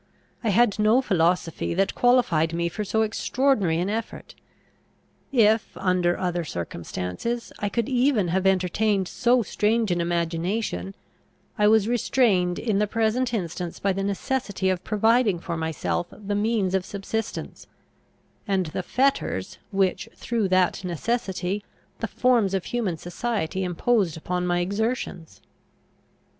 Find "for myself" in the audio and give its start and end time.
15.37-16.07